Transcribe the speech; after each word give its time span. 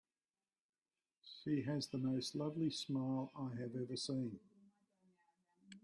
She 1.43 1.61
has 1.61 1.85
the 1.85 1.99
most 1.99 2.33
lovely 2.33 2.71
smile 2.71 3.31
I 3.35 3.55
have 3.61 3.75
ever 3.75 3.95
seen. 3.95 4.39